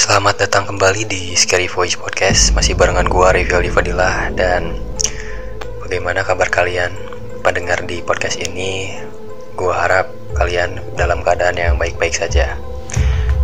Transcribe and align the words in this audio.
Selamat 0.00 0.40
datang 0.40 0.64
kembali 0.64 1.04
di 1.04 1.36
Scary 1.36 1.68
Voice 1.68 2.00
Podcast. 2.00 2.56
Masih 2.56 2.72
barengan 2.72 3.04
gua 3.04 3.36
Review 3.36 3.68
Fadilah 3.68 4.32
Dan 4.32 4.72
bagaimana 5.84 6.24
kabar 6.24 6.48
kalian 6.48 6.88
pendengar 7.44 7.84
di 7.84 8.00
podcast 8.00 8.40
ini? 8.40 8.96
Gua 9.52 9.76
harap 9.76 10.08
kalian 10.32 10.80
dalam 10.96 11.20
keadaan 11.20 11.52
yang 11.60 11.76
baik-baik 11.76 12.16
saja. 12.16 12.56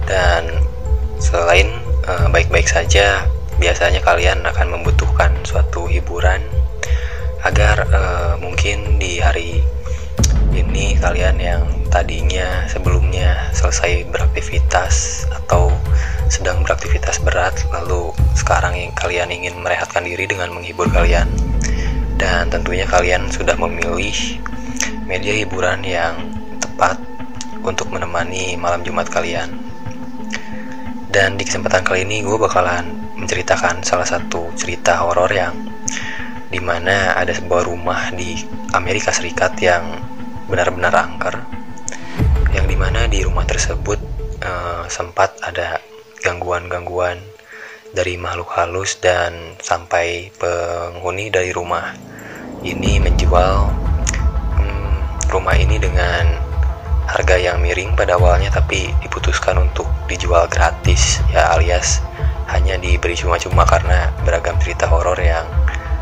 Dan 0.09 0.48
selain 1.21 1.77
uh, 2.09 2.33
baik-baik 2.33 2.73
saja 2.73 3.29
Biasanya 3.61 4.01
kalian 4.01 4.41
akan 4.48 4.80
membutuhkan 4.80 5.37
suatu 5.45 5.84
hiburan 5.84 6.41
Agar 7.45 7.84
uh, 7.93 8.41
mungkin 8.41 8.97
di 8.97 9.20
hari 9.20 9.61
ini 10.57 10.97
kalian 10.97 11.37
yang 11.37 11.62
tadinya 11.93 12.65
sebelumnya 12.65 13.52
selesai 13.52 14.09
beraktivitas 14.09 15.29
atau 15.29 15.69
sedang 16.27 16.62
beraktivitas 16.66 17.23
berat 17.23 17.55
lalu 17.71 18.11
sekarang 18.34 18.75
kalian 18.98 19.30
ingin 19.30 19.59
merehatkan 19.62 20.03
diri 20.03 20.27
dengan 20.27 20.51
menghibur 20.53 20.91
kalian. 20.91 21.30
Dan 22.17 22.48
tentunya 22.48 22.89
kalian 22.89 23.29
sudah 23.29 23.55
memilih 23.61 24.41
media 25.05 25.34
hiburan 25.37 25.84
yang 25.84 26.17
tepat 26.59 26.97
untuk 27.61 27.93
menemani 27.93 28.57
malam 28.57 28.81
Jumat 28.83 29.07
kalian. 29.12 29.53
Dan 31.12 31.41
di 31.41 31.45
kesempatan 31.45 31.84
kali 31.84 32.05
ini 32.05 32.20
gue 32.25 32.37
bakalan 32.37 32.84
menceritakan 33.17 33.81
salah 33.81 34.05
satu 34.05 34.53
cerita 34.56 35.01
horor 35.01 35.33
yang 35.33 35.55
di 36.47 36.61
mana 36.61 37.17
ada 37.17 37.33
sebuah 37.33 37.67
rumah 37.67 38.12
di 38.12 38.39
Amerika 38.77 39.11
Serikat 39.11 39.59
yang 39.59 39.83
benar-benar 40.47 40.95
angker 40.95 41.43
yang 42.55 42.70
di 42.70 42.77
mana 42.78 43.11
di 43.11 43.20
rumah 43.27 43.43
tersebut 43.43 43.98
uh, 44.41 44.87
sempat 44.87 45.37
ada 45.43 45.83
gangguan-gangguan 46.27 47.22
dari 47.94 48.19
makhluk 48.19 48.50
halus 48.58 48.98
dan 48.98 49.55
sampai 49.62 50.34
penghuni 50.34 51.30
dari 51.30 51.55
rumah 51.55 51.94
ini 52.66 52.98
menjual 52.98 53.70
hmm, 54.58 55.30
rumah 55.30 55.54
ini 55.54 55.78
dengan 55.78 56.27
harga 57.06 57.38
yang 57.38 57.62
miring 57.62 57.94
pada 57.94 58.19
awalnya 58.19 58.50
tapi 58.50 58.91
diputuskan 59.06 59.62
untuk 59.62 59.86
dijual 60.10 60.50
gratis 60.50 61.22
ya 61.30 61.54
alias 61.54 62.02
hanya 62.50 62.74
diberi 62.74 63.14
cuma-cuma 63.14 63.62
karena 63.62 64.10
beragam 64.27 64.58
cerita 64.58 64.91
horor 64.91 65.19
yang 65.22 65.47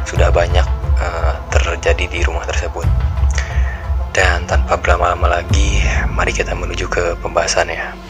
sudah 0.08 0.28
banyak 0.32 0.64
uh, 1.00 1.32
terjadi 1.48 2.04
di 2.08 2.20
rumah 2.24 2.44
tersebut. 2.44 2.84
Dan 4.14 4.46
tanpa 4.46 4.78
berlama-lama 4.78 5.42
lagi, 5.42 5.82
mari 6.12 6.30
kita 6.30 6.54
menuju 6.54 6.86
ke 6.86 7.18
pembahasannya. 7.18 8.03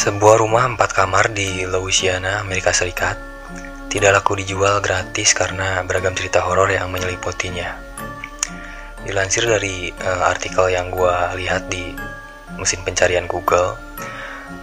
Sebuah 0.00 0.40
rumah 0.40 0.64
empat 0.64 0.96
kamar 0.96 1.28
di 1.28 1.68
Louisiana, 1.68 2.40
Amerika 2.40 2.72
Serikat, 2.72 3.20
tidak 3.92 4.16
laku 4.16 4.32
dijual 4.32 4.80
gratis 4.80 5.36
karena 5.36 5.84
beragam 5.84 6.16
cerita 6.16 6.40
horor 6.40 6.72
yang 6.72 6.88
menyelipotinya. 6.88 7.76
Dilansir 9.04 9.44
dari 9.44 9.92
uh, 9.92 10.24
artikel 10.24 10.72
yang 10.72 10.88
gue 10.88 11.44
lihat 11.44 11.68
di 11.68 11.92
mesin 12.56 12.80
pencarian 12.80 13.28
Google, 13.28 13.76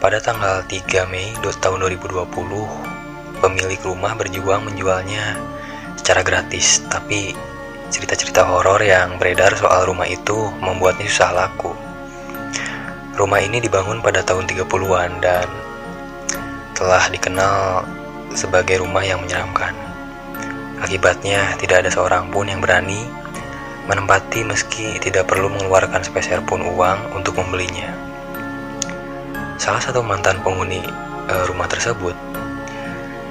pada 0.02 0.18
tanggal 0.18 0.66
3 0.66 1.06
Mei 1.06 1.30
tahun 1.38 1.86
2020, 1.86 3.38
pemilik 3.38 3.82
rumah 3.86 4.18
berjuang 4.18 4.66
menjualnya 4.66 5.38
secara 6.02 6.26
gratis, 6.26 6.82
tapi 6.90 7.38
cerita-cerita 7.94 8.42
horor 8.42 8.82
yang 8.82 9.22
beredar 9.22 9.54
soal 9.54 9.86
rumah 9.86 10.10
itu 10.10 10.50
membuatnya 10.58 11.06
susah 11.06 11.30
laku. 11.30 11.87
Rumah 13.18 13.42
ini 13.42 13.58
dibangun 13.58 13.98
pada 14.06 14.22
tahun 14.22 14.46
30-an 14.46 15.12
dan 15.26 15.50
telah 16.78 17.10
dikenal 17.10 17.82
sebagai 18.38 18.86
rumah 18.86 19.02
yang 19.02 19.26
menyeramkan. 19.26 19.74
Akibatnya, 20.78 21.58
tidak 21.58 21.82
ada 21.82 21.90
seorang 21.90 22.30
pun 22.30 22.46
yang 22.46 22.62
berani 22.62 23.02
menempati 23.90 24.46
meski 24.46 25.02
tidak 25.02 25.32
perlu 25.32 25.50
mengeluarkan 25.50 26.06
sepeser 26.06 26.44
pun 26.46 26.62
uang 26.62 27.18
untuk 27.18 27.40
membelinya. 27.40 27.90
Salah 29.58 29.82
satu 29.82 30.06
mantan 30.06 30.38
penghuni 30.46 30.86
uh, 31.26 31.44
rumah 31.50 31.66
tersebut 31.66 32.14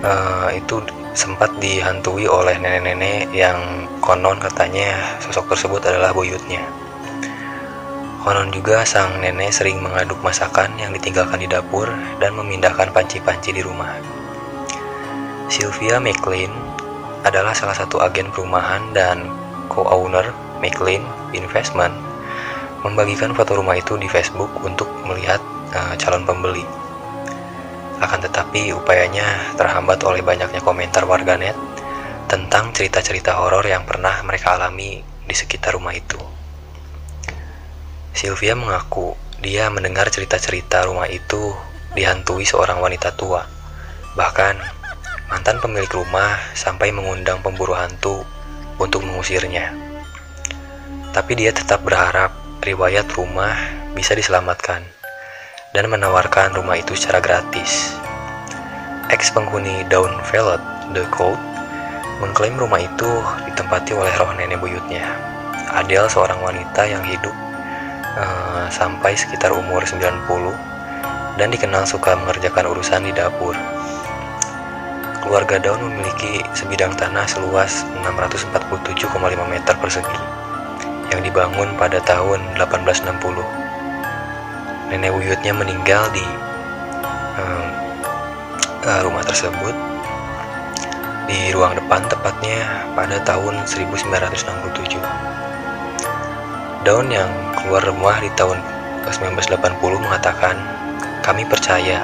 uh, 0.03 0.51
itu 0.51 0.83
sempat 1.15 1.55
dihantui 1.63 2.27
oleh 2.27 2.59
nenek-nenek 2.59 3.31
yang 3.31 3.87
konon 4.03 4.43
katanya 4.43 5.17
sosok 5.23 5.55
tersebut 5.55 5.81
adalah 5.87 6.11
buyutnya. 6.11 6.86
Konon 8.27 8.51
juga 8.51 8.83
sang 8.83 9.23
nenek 9.23 9.55
sering 9.55 9.79
mengaduk 9.79 10.19
masakan 10.19 10.75
yang 10.83 10.91
ditinggalkan 10.91 11.39
di 11.39 11.47
dapur 11.47 11.87
dan 12.19 12.35
memindahkan 12.35 12.91
panci-panci 12.91 13.55
di 13.55 13.63
rumah. 13.63 14.03
Sylvia 15.47 16.03
McLean 16.03 16.51
adalah 17.23 17.55
salah 17.55 17.79
satu 17.79 18.03
agen 18.03 18.35
perumahan 18.35 18.91
dan 18.91 19.31
co-owner 19.71 20.35
McLean 20.59 21.07
Investment 21.39 21.95
membagikan 22.83 23.31
foto 23.31 23.63
rumah 23.63 23.79
itu 23.79 23.95
di 23.95 24.11
Facebook 24.11 24.51
untuk 24.67 24.91
melihat 25.07 25.39
uh, 25.71 25.95
calon 25.95 26.27
pembeli. 26.27 26.67
Akan 28.03 28.19
tetapi 28.27 28.75
upayanya 28.75 29.55
terhambat 29.55 30.03
oleh 30.03 30.27
banyaknya 30.27 30.59
komentar 30.67 31.07
warganet 31.07 31.55
tentang 32.27 32.75
cerita-cerita 32.75 33.39
horor 33.39 33.63
yang 33.63 33.87
pernah 33.87 34.19
mereka 34.27 34.59
alami 34.59 34.99
di 34.99 35.35
sekitar 35.39 35.79
rumah 35.79 35.95
itu. 35.95 36.36
Sylvia 38.27 38.59
mengaku 38.59 39.15
dia 39.39 39.71
mendengar 39.71 40.11
cerita-cerita 40.11 40.83
rumah 40.91 41.07
itu 41.07 41.55
dihantui 41.95 42.43
seorang 42.43 42.83
wanita 42.83 43.15
tua. 43.15 43.47
Bahkan, 44.19 44.59
mantan 45.31 45.63
pemilik 45.63 45.87
rumah 45.95 46.35
sampai 46.51 46.91
mengundang 46.91 47.39
pemburu 47.39 47.79
hantu 47.79 48.27
untuk 48.83 49.07
mengusirnya. 49.07 49.71
Tapi 51.15 51.39
dia 51.39 51.55
tetap 51.55 51.87
berharap 51.87 52.35
riwayat 52.67 53.07
rumah 53.15 53.55
bisa 53.95 54.19
diselamatkan 54.19 54.83
dan 55.71 55.87
menawarkan 55.87 56.51
rumah 56.51 56.83
itu 56.83 56.99
secara 56.99 57.23
gratis. 57.23 57.95
Ex 59.07 59.31
penghuni 59.31 59.87
Down 59.87 60.19
Valley, 60.35 60.59
The 60.99 61.07
Cold, 61.15 61.39
mengklaim 62.19 62.59
rumah 62.59 62.83
itu 62.83 63.23
ditempati 63.47 63.95
oleh 63.95 64.11
roh 64.19 64.35
nenek 64.35 64.59
buyutnya. 64.59 65.15
Adele 65.79 66.11
seorang 66.11 66.43
wanita 66.43 66.91
yang 66.91 67.07
hidup 67.07 67.46
uh, 68.17 68.67
sampai 68.73 69.15
sekitar 69.15 69.53
umur 69.53 69.85
90 69.85 70.01
dan 71.37 71.53
dikenal 71.53 71.85
suka 71.85 72.17
mengerjakan 72.17 72.73
urusan 72.73 73.05
di 73.05 73.13
dapur. 73.13 73.53
Keluarga 75.21 75.59
Daun 75.61 75.91
memiliki 75.91 76.41
sebidang 76.57 76.95
tanah 76.97 77.27
seluas 77.29 77.85
647,5 78.01 79.11
meter 79.51 79.75
persegi 79.77 80.19
yang 81.13 81.21
dibangun 81.23 81.77
pada 81.77 82.01
tahun 82.03 82.41
1860. 82.57 83.43
Nenek 84.87 85.11
buyutnya 85.11 85.51
meninggal 85.51 86.09
di 86.15 86.23
uh, 87.37 87.67
uh, 88.87 89.01
rumah 89.03 89.27
tersebut 89.27 89.75
di 91.27 91.51
ruang 91.51 91.75
depan 91.75 92.07
tepatnya 92.07 92.87
pada 92.95 93.19
tahun 93.27 93.67
1967. 93.67 95.36
Daun 96.87 97.11
yang 97.11 97.27
keluar 97.59 97.83
rumah 97.83 98.23
di 98.23 98.31
tahun 98.39 98.63
1980 99.11 99.83
mengatakan, 99.99 100.55
kami 101.19 101.43
percaya 101.43 101.99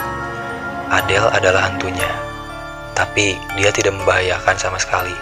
Adele 0.91 1.31
adalah 1.31 1.71
hantunya, 1.71 2.11
tapi 2.91 3.39
dia 3.55 3.71
tidak 3.71 3.95
membahayakan 3.95 4.59
sama 4.59 4.83
sekali. 4.83 5.15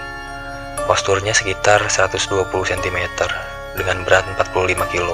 Posturnya 0.89 1.37
sekitar 1.37 1.85
120 1.93 2.49
cm 2.49 2.99
dengan 3.77 4.01
berat 4.09 4.25
45 4.41 4.81
kg. 4.97 5.09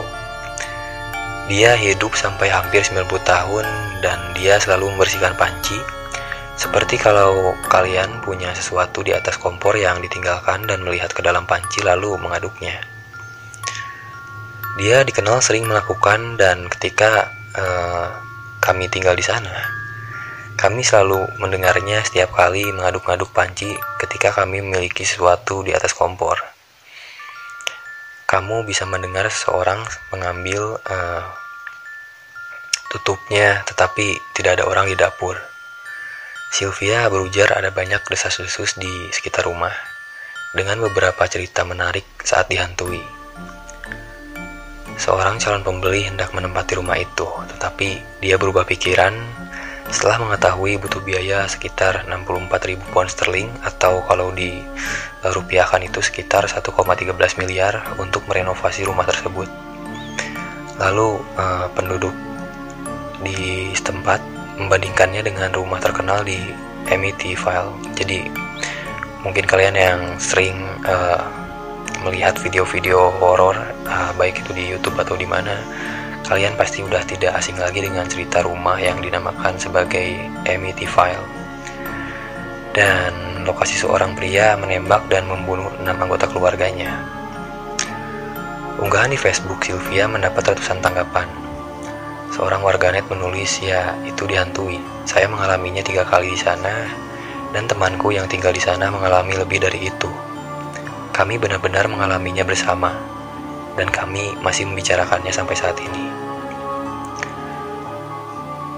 Dia 1.51 1.75
hidup 1.75 2.15
sampai 2.15 2.47
hampir 2.47 2.87
90 2.87 3.03
tahun 3.27 3.67
dan 3.99 4.31
dia 4.39 4.63
selalu 4.63 4.95
membersihkan 4.95 5.35
panci 5.35 5.75
seperti 6.55 7.03
kalau 7.03 7.51
kalian 7.67 8.23
punya 8.23 8.55
sesuatu 8.55 9.03
di 9.03 9.11
atas 9.11 9.43
kompor 9.43 9.75
yang 9.75 9.99
ditinggalkan 9.99 10.71
dan 10.71 10.87
melihat 10.87 11.11
ke 11.11 11.19
dalam 11.19 11.51
panci 11.51 11.83
lalu 11.83 12.15
mengaduknya. 12.17 12.96
Dia 14.77 15.09
dikenal 15.09 15.41
sering 15.41 15.65
melakukan 15.65 16.37
dan 16.37 16.69
ketika 16.69 17.33
uh, 17.57 18.13
kami 18.61 18.93
tinggal 18.93 19.17
di 19.17 19.25
sana, 19.25 19.73
kami 20.61 20.85
selalu 20.85 21.25
mendengarnya 21.41 22.05
setiap 22.05 22.37
kali 22.37 22.69
mengaduk-aduk 22.77 23.33
panci 23.33 23.73
ketika 23.97 24.37
kami 24.37 24.61
memiliki 24.61 25.01
sesuatu 25.05 25.65
di 25.65 25.73
atas 25.73 25.97
kompor. 25.97 26.37
kamu 28.27 28.67
bisa 28.67 28.83
mendengar 28.85 29.31
seorang 29.31 29.87
mengambil 30.11 30.83
uh, 30.83 31.25
tutupnya, 32.91 33.63
tetapi 33.65 34.19
tidak 34.35 34.59
ada 34.61 34.65
orang 34.67 34.91
di 34.91 34.99
dapur. 34.99 35.39
Sylvia 36.51 37.07
berujar 37.07 37.55
ada 37.55 37.71
banyak 37.71 38.03
desas-desus 38.11 38.77
di 38.83 39.09
sekitar 39.15 39.47
rumah, 39.47 39.73
dengan 40.59 40.83
beberapa 40.83 41.23
cerita 41.31 41.63
menarik 41.63 42.05
saat 42.27 42.51
dihantui. 42.51 43.26
Seorang 44.97 45.37
calon 45.37 45.61
pembeli 45.61 46.09
hendak 46.09 46.33
menempati 46.33 46.81
rumah 46.81 46.97
itu, 46.97 47.29
tetapi 47.53 48.01
dia 48.25 48.41
berubah 48.41 48.65
pikiran 48.65 49.13
setelah 49.87 50.19
mengetahui 50.19 50.83
butuh 50.83 50.99
biaya 50.99 51.47
sekitar 51.47 52.11
64.000 52.11 52.91
pound 52.91 53.07
sterling 53.07 53.53
atau 53.63 54.03
kalau 54.03 54.35
di 54.35 54.59
rupiahkan 55.23 55.79
itu 55.87 56.03
sekitar 56.03 56.51
1,13 56.51 57.15
miliar 57.39 57.95
untuk 58.01 58.27
merenovasi 58.27 58.83
rumah 58.83 59.07
tersebut. 59.07 59.47
Lalu 60.83 61.23
uh, 61.39 61.71
penduduk 61.73 62.13
di 63.23 63.71
setempat 63.73 64.19
membandingkannya 64.59 65.23
dengan 65.23 65.55
rumah 65.55 65.79
terkenal 65.79 66.27
di 66.27 66.41
MET 66.91 67.23
file. 67.39 67.71
Jadi 67.95 68.27
mungkin 69.23 69.45
kalian 69.47 69.77
yang 69.79 70.01
sering 70.19 70.67
uh, 70.83 71.46
melihat 72.05 72.37
video-video 72.41 73.13
horor 73.23 73.57
uh, 73.89 74.13
baik 74.21 74.45
itu 74.45 74.51
di 74.53 74.65
YouTube 74.75 74.99
atau 75.01 75.17
di 75.17 75.25
mana 75.25 75.57
kalian 76.27 76.59
pasti 76.59 76.83
udah 76.83 77.07
tidak 77.07 77.39
asing 77.39 77.57
lagi 77.57 77.81
dengan 77.87 78.05
cerita 78.11 78.43
rumah 78.43 78.77
yang 78.77 78.99
dinamakan 78.99 79.55
sebagai 79.57 80.19
MET 80.45 80.83
file 80.85 81.23
dan 82.77 83.15
lokasi 83.49 83.81
seorang 83.81 84.13
pria 84.13 84.53
menembak 84.59 85.09
dan 85.09 85.25
membunuh 85.25 85.73
enam 85.81 85.97
anggota 85.97 86.29
keluarganya. 86.29 86.93
Unggahan 88.77 89.09
di 89.09 89.17
Facebook 89.17 89.65
Sylvia 89.65 90.05
mendapat 90.05 90.53
ratusan 90.53 90.85
tanggapan. 90.85 91.25
Seorang 92.37 92.61
warganet 92.61 93.09
menulis, 93.09 93.65
ya 93.65 93.97
itu 94.05 94.29
dihantui. 94.29 94.77
Saya 95.09 95.25
mengalaminya 95.33 95.81
tiga 95.81 96.05
kali 96.05 96.37
di 96.37 96.37
sana, 96.37 96.85
dan 97.57 97.65
temanku 97.65 98.13
yang 98.13 98.29
tinggal 98.29 98.53
di 98.53 98.61
sana 98.61 98.93
mengalami 98.93 99.33
lebih 99.41 99.65
dari 99.65 99.89
itu. 99.89 100.26
Kami 101.17 101.41
benar-benar 101.41 101.89
mengalaminya 101.89 102.45
bersama, 102.45 102.93
dan 103.81 103.89
kami 103.89 104.37
masih 104.45 104.69
membicarakannya 104.69 105.33
sampai 105.33 105.57
saat 105.57 105.81
ini. 105.81 106.13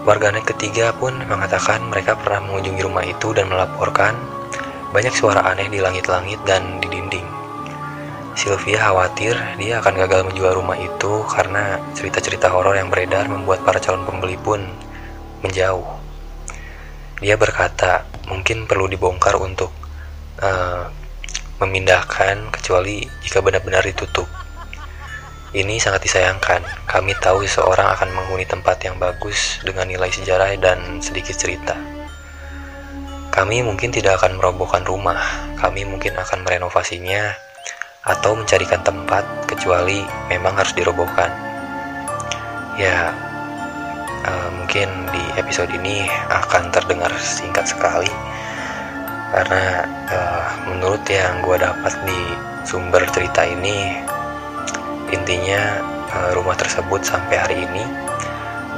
Warganet 0.06 0.46
ketiga 0.46 0.94
pun 0.94 1.18
mengatakan 1.26 1.82
mereka 1.90 2.14
pernah 2.14 2.46
mengunjungi 2.46 2.82
rumah 2.86 3.02
itu 3.02 3.34
dan 3.34 3.50
melaporkan 3.50 4.14
banyak 4.94 5.10
suara 5.12 5.44
aneh 5.50 5.66
di 5.66 5.82
langit-langit 5.82 6.38
dan 6.46 6.78
di 6.78 6.86
dinding. 6.86 7.26
Sylvia 8.38 8.86
khawatir 8.86 9.34
dia 9.58 9.82
akan 9.82 9.98
gagal 9.98 10.30
menjual 10.30 10.54
rumah 10.54 10.78
itu 10.78 11.26
karena 11.26 11.82
cerita-cerita 11.98 12.48
horor 12.54 12.78
yang 12.78 12.86
beredar 12.86 13.26
membuat 13.26 13.66
para 13.66 13.82
calon 13.82 14.06
pembeli 14.06 14.38
pun 14.38 14.62
menjauh. 15.42 15.84
Dia 17.18 17.34
berkata, 17.34 18.06
mungkin 18.30 18.70
perlu 18.70 18.86
dibongkar 18.86 19.34
untuk 19.42 19.74
memindahkan 21.68 22.48
kecuali 22.50 23.04
jika 23.20 23.44
benar-benar 23.44 23.84
ditutup. 23.84 24.26
Ini 25.52 25.80
sangat 25.80 26.04
disayangkan. 26.04 26.60
Kami 26.84 27.16
tahu 27.20 27.44
seseorang 27.44 27.88
akan 27.96 28.12
menghuni 28.12 28.44
tempat 28.44 28.84
yang 28.84 29.00
bagus 29.00 29.60
dengan 29.64 29.88
nilai 29.88 30.12
sejarah 30.12 30.52
dan 30.60 31.00
sedikit 31.00 31.36
cerita. 31.36 31.76
Kami 33.32 33.64
mungkin 33.64 33.88
tidak 33.88 34.20
akan 34.20 34.36
merobohkan 34.36 34.84
rumah. 34.84 35.20
Kami 35.56 35.88
mungkin 35.88 36.16
akan 36.20 36.44
merenovasinya 36.44 37.32
atau 38.04 38.36
mencarikan 38.36 38.80
tempat 38.84 39.24
kecuali 39.48 40.04
memang 40.28 40.56
harus 40.56 40.72
dirobohkan. 40.76 41.32
Ya, 42.76 43.12
uh, 44.24 44.48
mungkin 44.52 44.88
di 45.12 45.22
episode 45.40 45.72
ini 45.72 46.08
akan 46.28 46.72
terdengar 46.72 47.10
singkat 47.20 47.68
sekali 47.68 48.08
karena 49.28 49.84
uh, 50.08 50.48
menurut 50.72 51.04
yang 51.08 51.44
gue 51.44 51.56
dapat 51.60 51.94
di 52.08 52.20
sumber 52.64 53.04
cerita 53.12 53.44
ini 53.44 54.00
intinya 55.12 55.80
uh, 56.12 56.30
rumah 56.36 56.56
tersebut 56.56 57.04
sampai 57.04 57.36
hari 57.36 57.56
ini 57.68 57.84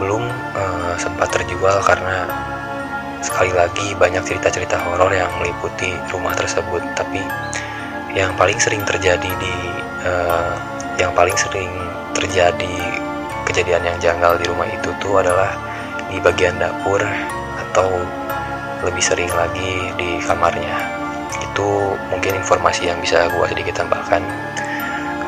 belum 0.00 0.26
uh, 0.56 0.94
sempat 0.97 1.29
terjual 1.31 1.79
karena 1.85 2.25
sekali 3.20 3.52
lagi 3.52 3.93
banyak 4.00 4.25
cerita-cerita 4.25 4.81
horor 4.81 5.12
yang 5.12 5.29
meliputi 5.37 5.93
rumah 6.08 6.32
tersebut. 6.32 6.81
Tapi 6.97 7.20
yang 8.17 8.32
paling 8.35 8.56
sering 8.56 8.82
terjadi 8.82 9.29
di 9.29 9.55
uh, 10.08 10.56
yang 10.97 11.12
paling 11.12 11.37
sering 11.37 11.70
terjadi 12.17 12.76
kejadian 13.44 13.85
yang 13.85 13.99
janggal 14.00 14.41
di 14.41 14.44
rumah 14.49 14.67
itu 14.67 14.91
tuh 14.99 15.20
adalah 15.20 15.52
di 16.08 16.19
bagian 16.19 16.58
dapur 16.58 17.00
atau 17.69 18.02
lebih 18.85 19.03
sering 19.05 19.31
lagi 19.32 19.93
di 19.97 20.21
kamarnya. 20.25 20.77
Itu 21.50 21.97
mungkin 22.09 22.41
informasi 22.41 22.88
yang 22.88 22.99
bisa 23.00 23.29
gue 23.29 23.47
sedikit 23.53 23.85
tambahkan 23.85 24.25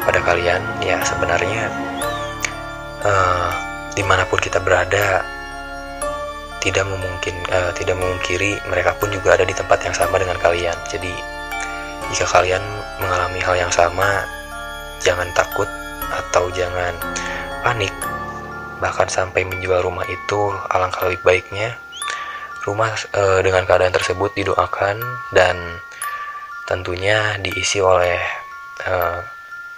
kepada 0.00 0.20
kalian. 0.24 0.62
Ya 0.80 0.98
sebenarnya 1.04 1.68
uh, 3.04 3.50
di 3.92 4.02
mana 4.02 4.24
pun 4.24 4.40
kita 4.40 4.58
berada 4.62 5.20
tidak 6.62 6.86
memungkin 6.86 7.34
uh, 7.50 7.74
tidak 7.74 7.98
memungkiri 7.98 8.62
mereka 8.70 8.94
pun 8.96 9.10
juga 9.10 9.34
ada 9.34 9.42
di 9.42 9.52
tempat 9.52 9.82
yang 9.82 9.94
sama 9.94 10.16
dengan 10.16 10.38
kalian. 10.38 10.78
Jadi 10.88 11.12
jika 12.14 12.28
kalian 12.28 12.62
mengalami 13.02 13.40
hal 13.42 13.56
yang 13.58 13.72
sama 13.72 14.24
jangan 15.02 15.26
takut 15.34 15.66
atau 16.12 16.48
jangan 16.54 16.94
panik. 17.66 17.92
Bahkan 18.78 19.10
sampai 19.10 19.46
menjual 19.46 19.82
rumah 19.82 20.06
itu 20.06 20.50
alangkah 20.70 21.06
lebih 21.06 21.22
baiknya 21.22 21.81
Rumah 22.62 22.92
e, 23.10 23.22
dengan 23.42 23.66
keadaan 23.66 23.90
tersebut 23.90 24.30
didoakan 24.38 25.02
dan 25.34 25.82
tentunya 26.66 27.34
diisi 27.42 27.82
oleh 27.82 28.18
e, 28.86 28.94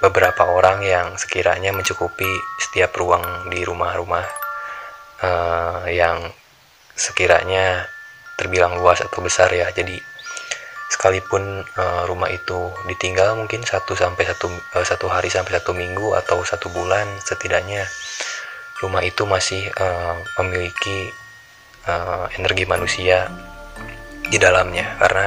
beberapa 0.04 0.52
orang 0.52 0.84
yang 0.84 1.16
sekiranya 1.16 1.72
mencukupi 1.72 2.28
setiap 2.60 2.92
ruang 3.00 3.48
di 3.48 3.64
rumah-rumah 3.64 4.26
e, 5.24 5.30
yang 5.96 6.28
sekiranya 6.92 7.88
terbilang 8.36 8.76
luas 8.76 9.00
atau 9.00 9.24
besar 9.24 9.48
ya. 9.48 9.72
Jadi 9.72 9.96
sekalipun 10.92 11.64
e, 11.64 11.84
rumah 12.04 12.28
itu 12.28 12.68
ditinggal 12.84 13.34
mungkin 13.34 13.64
satu 13.64 13.96
sampai 13.96 14.28
satu 14.28 14.46
e, 14.52 14.78
satu 14.84 15.08
hari 15.08 15.32
sampai 15.32 15.56
satu 15.56 15.72
minggu 15.72 16.12
atau 16.20 16.44
satu 16.44 16.68
bulan 16.68 17.08
setidaknya 17.24 17.88
rumah 18.84 19.00
itu 19.00 19.24
masih 19.24 19.72
e, 19.72 19.86
memiliki 20.38 21.10
uh, 21.88 22.26
energi 22.36 22.64
manusia 22.68 23.28
di 24.28 24.36
dalamnya. 24.36 24.96
Karena 25.00 25.26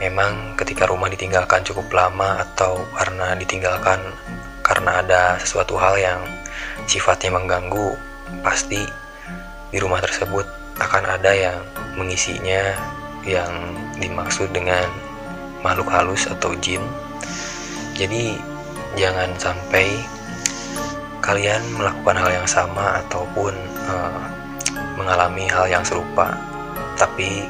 memang 0.00 0.58
ketika 0.58 0.88
rumah 0.88 1.08
ditinggalkan 1.08 1.64
cukup 1.64 1.88
lama 1.94 2.42
atau 2.42 2.82
karena 2.96 3.32
ditinggalkan 3.38 4.00
karena 4.64 5.04
ada 5.04 5.22
sesuatu 5.38 5.76
hal 5.76 6.00
yang 6.00 6.20
sifatnya 6.88 7.36
mengganggu 7.36 7.96
pasti 8.40 8.80
di 9.68 9.78
rumah 9.78 10.00
tersebut 10.00 10.46
akan 10.80 11.04
ada 11.20 11.30
yang 11.30 11.58
mengisinya 11.94 12.74
yang 13.24 13.52
dimaksud 14.00 14.50
dengan 14.50 14.84
makhluk 15.64 15.88
halus 15.92 16.28
atau 16.28 16.52
jin. 16.60 16.82
Jadi 17.94 18.36
jangan 18.98 19.30
sampai 19.38 20.02
kalian 21.24 21.62
melakukan 21.72 22.20
hal 22.20 22.30
yang 22.42 22.48
sama 22.48 23.00
ataupun 23.06 23.54
uh, 23.88 24.43
mengalami 24.98 25.46
hal 25.50 25.66
yang 25.70 25.84
serupa. 25.86 26.34
Tapi 26.94 27.46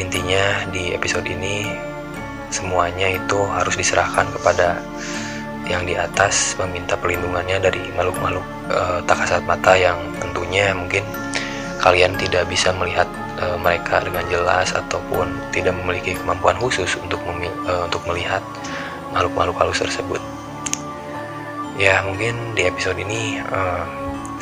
intinya 0.00 0.64
di 0.72 0.96
episode 0.96 1.28
ini 1.28 1.68
semuanya 2.52 3.08
itu 3.08 3.38
harus 3.48 3.76
diserahkan 3.76 4.28
kepada 4.36 4.80
yang 5.68 5.86
di 5.88 5.94
atas 5.96 6.58
meminta 6.58 6.98
perlindungannya 6.98 7.62
dari 7.62 7.80
makhluk-makhluk 7.94 8.44
e, 8.68 8.80
tak 9.06 9.16
kasat 9.24 9.42
mata 9.46 9.72
yang 9.78 9.96
tentunya 10.18 10.74
mungkin 10.74 11.06
kalian 11.78 12.12
tidak 12.18 12.44
bisa 12.50 12.74
melihat 12.76 13.06
e, 13.38 13.56
mereka 13.56 14.02
dengan 14.02 14.26
jelas 14.28 14.74
ataupun 14.74 15.32
tidak 15.54 15.72
memiliki 15.80 16.18
kemampuan 16.18 16.58
khusus 16.58 16.98
untuk 16.98 17.22
e, 17.40 17.72
untuk 17.88 18.02
melihat 18.10 18.42
makhluk-makhluk 19.14 19.56
halus 19.62 19.80
tersebut. 19.80 20.20
Ya 21.80 22.04
mungkin 22.04 22.36
di 22.52 22.68
episode 22.68 22.98
ini 23.00 23.38
e, 23.40 23.60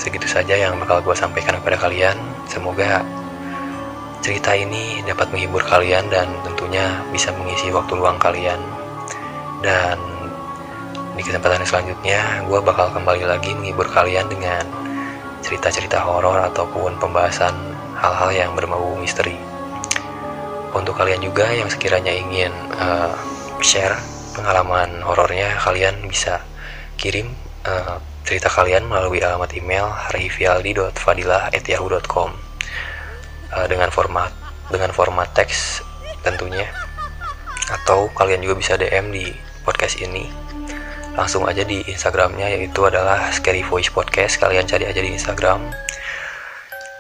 segitu 0.01 0.25
saja 0.25 0.57
yang 0.57 0.81
bakal 0.81 1.05
gue 1.05 1.13
sampaikan 1.13 1.61
kepada 1.61 1.77
kalian. 1.77 2.17
Semoga 2.49 3.05
cerita 4.25 4.57
ini 4.57 5.05
dapat 5.05 5.29
menghibur 5.29 5.61
kalian 5.61 6.09
dan 6.09 6.33
tentunya 6.41 7.05
bisa 7.13 7.29
mengisi 7.37 7.69
waktu 7.69 7.93
luang 7.93 8.17
kalian. 8.17 8.61
Dan 9.61 10.01
di 11.13 11.21
kesempatan 11.21 11.61
selanjutnya, 11.69 12.41
gue 12.49 12.59
bakal 12.65 12.89
kembali 12.97 13.29
lagi 13.29 13.53
menghibur 13.53 13.85
kalian 13.93 14.25
dengan 14.33 14.65
cerita-cerita 15.45 16.01
horor 16.01 16.41
ataupun 16.49 16.97
pembahasan 16.97 17.53
hal-hal 18.01 18.31
yang 18.33 18.51
berbau 18.57 18.97
misteri. 18.97 19.37
Untuk 20.73 20.97
kalian 20.97 21.21
juga 21.21 21.53
yang 21.53 21.69
sekiranya 21.69 22.15
ingin 22.15 22.53
uh, 22.81 23.13
share 23.61 24.01
pengalaman 24.33 25.05
horornya, 25.05 25.61
kalian 25.61 26.09
bisa 26.09 26.41
kirim 26.97 27.37
uh, 27.69 28.01
cerita 28.31 28.47
kalian 28.47 28.87
melalui 28.87 29.19
alamat 29.19 29.51
email 29.59 29.91
rivialdi.fadilah@yahoo.com 30.15 32.31
uh, 33.51 33.67
dengan 33.67 33.91
format 33.91 34.31
dengan 34.71 34.95
format 34.95 35.35
teks 35.35 35.83
tentunya. 36.23 36.71
Atau 37.75 38.07
kalian 38.15 38.47
juga 38.47 38.55
bisa 38.55 38.79
DM 38.79 39.11
di 39.11 39.35
podcast 39.67 39.99
ini. 39.99 40.31
Langsung 41.19 41.43
aja 41.51 41.67
di 41.67 41.83
Instagramnya 41.91 42.55
yaitu 42.55 42.87
adalah 42.87 43.35
Scary 43.35 43.67
Voice 43.67 43.91
Podcast. 43.91 44.39
Kalian 44.39 44.63
cari 44.63 44.87
aja 44.87 45.03
di 45.03 45.11
Instagram. 45.11 45.67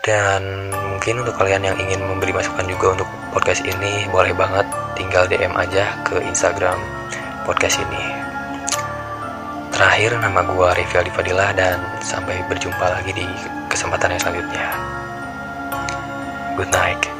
Dan 0.02 0.74
mungkin 0.74 1.22
untuk 1.22 1.38
kalian 1.38 1.62
yang 1.62 1.78
ingin 1.78 2.02
memberi 2.02 2.34
masukan 2.34 2.66
juga 2.66 2.98
untuk 2.98 3.06
podcast 3.30 3.62
ini 3.62 4.10
boleh 4.10 4.34
banget 4.34 4.66
tinggal 4.98 5.30
DM 5.30 5.54
aja 5.54 5.94
ke 6.02 6.18
Instagram 6.26 6.82
podcast 7.46 7.78
ini 7.78 8.19
terakhir 9.80 10.12
nama 10.20 10.44
gua 10.44 10.76
Rifia 10.76 11.00
Fadilah 11.08 11.56
dan 11.56 11.80
sampai 12.04 12.44
berjumpa 12.52 12.84
lagi 12.84 13.16
di 13.16 13.24
kesempatan 13.72 14.12
yang 14.12 14.20
selanjutnya. 14.20 14.68
Good 16.60 16.68
night 16.68 17.19